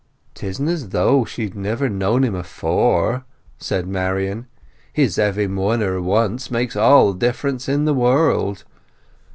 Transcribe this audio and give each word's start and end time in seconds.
"'Tisn't 0.33 0.67
as 0.67 0.89
though 0.89 1.25
she 1.25 1.43
had 1.43 1.53
never 1.53 1.87
known 1.87 2.23
him 2.23 2.33
afore," 2.33 3.23
said 3.59 3.87
Marian. 3.87 4.47
"His 4.91 5.17
having 5.17 5.55
won 5.55 5.81
her 5.81 6.01
once 6.01 6.49
makes 6.49 6.75
all 6.75 7.13
the 7.13 7.19
difference 7.19 7.69
in 7.69 7.85
the 7.85 7.93
world. 7.93 8.63